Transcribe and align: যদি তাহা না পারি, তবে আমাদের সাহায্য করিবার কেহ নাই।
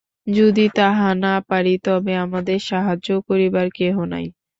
যদি 0.31 0.65
তাহা 0.75 1.09
না 1.23 1.35
পারি, 1.49 1.73
তবে 1.85 2.13
আমাদের 2.25 2.59
সাহায্য 2.69 3.07
করিবার 3.27 3.67
কেহ 3.77 3.95
নাই। 4.11 4.25